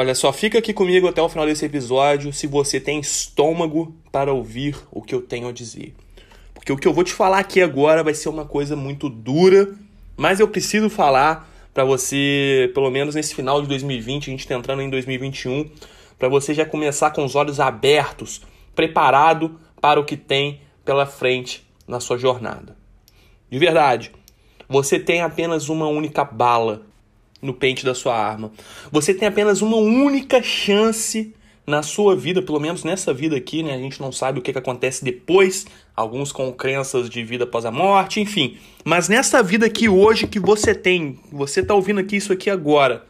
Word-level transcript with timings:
Olha 0.00 0.14
só, 0.14 0.32
fica 0.32 0.60
aqui 0.60 0.72
comigo 0.72 1.08
até 1.08 1.20
o 1.20 1.28
final 1.28 1.44
desse 1.44 1.64
episódio 1.64 2.32
se 2.32 2.46
você 2.46 2.78
tem 2.78 3.00
estômago 3.00 3.92
para 4.12 4.32
ouvir 4.32 4.76
o 4.92 5.02
que 5.02 5.12
eu 5.12 5.20
tenho 5.20 5.48
a 5.48 5.52
dizer. 5.52 5.92
Porque 6.54 6.70
o 6.70 6.76
que 6.76 6.86
eu 6.86 6.92
vou 6.94 7.02
te 7.02 7.12
falar 7.12 7.40
aqui 7.40 7.60
agora 7.60 8.04
vai 8.04 8.14
ser 8.14 8.28
uma 8.28 8.44
coisa 8.44 8.76
muito 8.76 9.08
dura, 9.08 9.74
mas 10.16 10.38
eu 10.38 10.46
preciso 10.46 10.88
falar 10.88 11.50
para 11.74 11.84
você, 11.84 12.70
pelo 12.74 12.88
menos 12.92 13.16
nesse 13.16 13.34
final 13.34 13.60
de 13.60 13.66
2020, 13.66 14.28
a 14.28 14.30
gente 14.30 14.46
tá 14.46 14.54
entrando 14.54 14.82
em 14.82 14.88
2021, 14.88 15.68
para 16.16 16.28
você 16.28 16.54
já 16.54 16.64
começar 16.64 17.10
com 17.10 17.24
os 17.24 17.34
olhos 17.34 17.58
abertos, 17.58 18.42
preparado 18.76 19.58
para 19.80 19.98
o 19.98 20.04
que 20.04 20.16
tem 20.16 20.60
pela 20.84 21.06
frente 21.06 21.66
na 21.88 21.98
sua 21.98 22.16
jornada. 22.16 22.76
De 23.50 23.58
verdade, 23.58 24.12
você 24.68 24.96
tem 24.96 25.22
apenas 25.22 25.68
uma 25.68 25.88
única 25.88 26.22
bala 26.24 26.86
no 27.40 27.54
pente 27.54 27.84
da 27.84 27.94
sua 27.94 28.16
arma. 28.16 28.50
Você 28.90 29.14
tem 29.14 29.28
apenas 29.28 29.62
uma 29.62 29.76
única 29.76 30.42
chance 30.42 31.32
na 31.66 31.82
sua 31.82 32.16
vida, 32.16 32.40
pelo 32.40 32.58
menos 32.58 32.82
nessa 32.82 33.12
vida 33.12 33.36
aqui, 33.36 33.62
né? 33.62 33.74
A 33.74 33.78
gente 33.78 34.00
não 34.00 34.10
sabe 34.10 34.38
o 34.38 34.42
que, 34.42 34.52
que 34.52 34.58
acontece 34.58 35.04
depois, 35.04 35.66
alguns 35.94 36.32
com 36.32 36.50
crenças 36.50 37.10
de 37.10 37.22
vida 37.22 37.44
após 37.44 37.66
a 37.66 37.70
morte, 37.70 38.20
enfim. 38.20 38.56
Mas 38.84 39.08
nessa 39.08 39.42
vida 39.42 39.66
aqui 39.66 39.86
hoje 39.86 40.26
que 40.26 40.40
você 40.40 40.74
tem, 40.74 41.18
você 41.30 41.62
tá 41.62 41.74
ouvindo 41.74 42.00
aqui 42.00 42.16
isso 42.16 42.32
aqui 42.32 42.48
agora, 42.48 43.04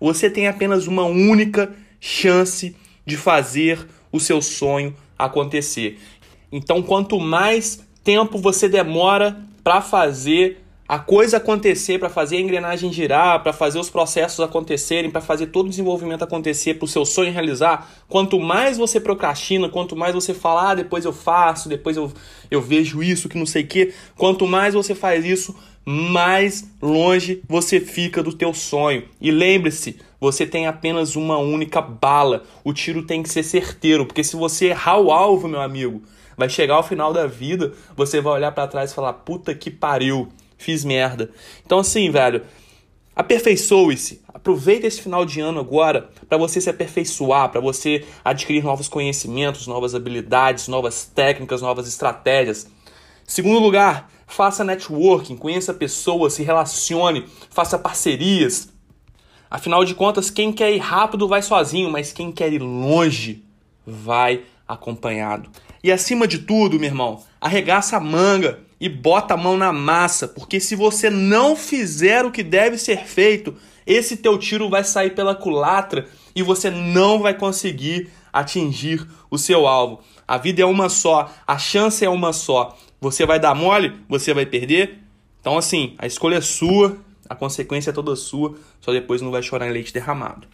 você 0.00 0.30
tem 0.30 0.48
apenas 0.48 0.86
uma 0.86 1.04
única 1.04 1.74
chance 2.00 2.74
de 3.04 3.18
fazer 3.18 3.86
o 4.10 4.18
seu 4.18 4.40
sonho 4.40 4.96
acontecer. 5.18 5.98
Então, 6.50 6.82
quanto 6.82 7.20
mais 7.20 7.84
tempo 8.02 8.38
você 8.38 8.66
demora 8.66 9.44
para 9.62 9.82
fazer 9.82 10.64
a 10.90 10.98
coisa 10.98 11.36
acontecer, 11.36 12.00
para 12.00 12.10
fazer 12.10 12.38
a 12.38 12.40
engrenagem 12.40 12.92
girar, 12.92 13.44
para 13.44 13.52
fazer 13.52 13.78
os 13.78 13.88
processos 13.88 14.40
acontecerem, 14.40 15.08
para 15.08 15.20
fazer 15.20 15.46
todo 15.46 15.66
o 15.66 15.68
desenvolvimento 15.68 16.24
acontecer, 16.24 16.74
para 16.74 16.84
o 16.84 16.88
seu 16.88 17.06
sonho 17.06 17.32
realizar, 17.32 17.88
quanto 18.08 18.40
mais 18.40 18.76
você 18.76 18.98
procrastina, 18.98 19.68
quanto 19.68 19.94
mais 19.94 20.12
você 20.12 20.34
fala, 20.34 20.72
ah, 20.72 20.74
depois 20.74 21.04
eu 21.04 21.12
faço, 21.12 21.68
depois 21.68 21.96
eu, 21.96 22.12
eu 22.50 22.60
vejo 22.60 23.04
isso, 23.04 23.28
que 23.28 23.38
não 23.38 23.46
sei 23.46 23.62
o 23.62 23.66
quê, 23.68 23.94
quanto 24.16 24.48
mais 24.48 24.74
você 24.74 24.92
faz 24.92 25.24
isso, 25.24 25.54
mais 25.86 26.68
longe 26.82 27.40
você 27.48 27.78
fica 27.78 28.20
do 28.20 28.32
teu 28.32 28.52
sonho. 28.52 29.04
E 29.20 29.30
lembre-se, 29.30 29.96
você 30.20 30.44
tem 30.44 30.66
apenas 30.66 31.14
uma 31.14 31.38
única 31.38 31.80
bala. 31.80 32.42
O 32.64 32.72
tiro 32.72 33.04
tem 33.04 33.22
que 33.22 33.28
ser 33.28 33.44
certeiro, 33.44 34.06
porque 34.06 34.24
se 34.24 34.34
você 34.34 34.70
errar 34.70 34.98
o 34.98 35.12
alvo, 35.12 35.46
meu 35.46 35.60
amigo, 35.60 36.02
vai 36.36 36.48
chegar 36.48 36.74
ao 36.74 36.82
final 36.82 37.12
da 37.12 37.28
vida, 37.28 37.74
você 37.96 38.20
vai 38.20 38.32
olhar 38.32 38.50
para 38.50 38.66
trás 38.66 38.90
e 38.90 38.94
falar: 38.94 39.12
"Puta 39.12 39.54
que 39.54 39.70
pariu, 39.70 40.28
fiz 40.62 40.84
merda". 40.84 41.30
Então 41.64 41.78
assim, 41.78 42.10
velho, 42.10 42.42
aperfeiçoe-se. 43.14 44.22
Aproveita 44.28 44.86
esse 44.86 45.02
final 45.02 45.24
de 45.24 45.40
ano 45.40 45.60
agora 45.60 46.08
para 46.28 46.38
você 46.38 46.60
se 46.60 46.70
aperfeiçoar, 46.70 47.50
para 47.50 47.60
você 47.60 48.04
adquirir 48.24 48.62
novos 48.64 48.88
conhecimentos, 48.88 49.66
novas 49.66 49.94
habilidades, 49.94 50.68
novas 50.68 51.04
técnicas, 51.04 51.60
novas 51.60 51.88
estratégias. 51.88 52.68
Segundo 53.26 53.58
lugar, 53.58 54.10
faça 54.26 54.64
networking, 54.64 55.36
conheça 55.36 55.74
pessoas, 55.74 56.34
se 56.34 56.42
relacione, 56.42 57.26
faça 57.50 57.78
parcerias, 57.78 58.70
Afinal 59.50 59.84
de 59.84 59.96
contas, 59.96 60.30
quem 60.30 60.52
quer 60.52 60.72
ir 60.72 60.78
rápido 60.78 61.26
vai 61.26 61.42
sozinho, 61.42 61.90
mas 61.90 62.12
quem 62.12 62.30
quer 62.30 62.52
ir 62.52 62.60
longe 62.62 63.42
vai 63.84 64.44
acompanhado. 64.72 65.50
E 65.82 65.90
acima 65.90 66.26
de 66.26 66.38
tudo, 66.38 66.78
meu 66.78 66.88
irmão, 66.88 67.22
arregaça 67.40 67.96
a 67.96 68.00
manga 68.00 68.60
e 68.80 68.88
bota 68.88 69.34
a 69.34 69.36
mão 69.36 69.56
na 69.56 69.72
massa, 69.72 70.28
porque 70.28 70.60
se 70.60 70.74
você 70.74 71.10
não 71.10 71.56
fizer 71.56 72.24
o 72.24 72.30
que 72.30 72.42
deve 72.42 72.78
ser 72.78 73.04
feito, 73.04 73.54
esse 73.86 74.16
teu 74.16 74.38
tiro 74.38 74.70
vai 74.70 74.84
sair 74.84 75.14
pela 75.14 75.34
culatra 75.34 76.08
e 76.34 76.42
você 76.42 76.70
não 76.70 77.18
vai 77.18 77.34
conseguir 77.34 78.08
atingir 78.32 79.06
o 79.30 79.36
seu 79.36 79.66
alvo. 79.66 80.00
A 80.26 80.38
vida 80.38 80.62
é 80.62 80.64
uma 80.64 80.88
só, 80.88 81.30
a 81.46 81.58
chance 81.58 82.04
é 82.04 82.08
uma 82.08 82.32
só. 82.32 82.78
Você 83.00 83.26
vai 83.26 83.40
dar 83.40 83.54
mole, 83.54 83.92
você 84.08 84.32
vai 84.32 84.46
perder. 84.46 85.00
Então 85.40 85.58
assim, 85.58 85.94
a 85.98 86.06
escolha 86.06 86.36
é 86.36 86.40
sua, 86.40 86.96
a 87.28 87.34
consequência 87.34 87.90
é 87.90 87.92
toda 87.92 88.14
sua, 88.14 88.56
só 88.80 88.92
depois 88.92 89.20
não 89.20 89.30
vai 89.30 89.42
chorar 89.42 89.66
em 89.68 89.72
leite 89.72 89.92
derramado. 89.92 90.46